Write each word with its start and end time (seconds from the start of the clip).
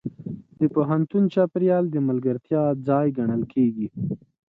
د 0.59 0.61
پوهنتون 0.75 1.23
چاپېریال 1.33 1.83
د 1.91 1.97
ملګرتیا 2.07 2.63
ځای 2.87 3.07
ګڼل 3.17 3.43
کېږي. 3.53 3.87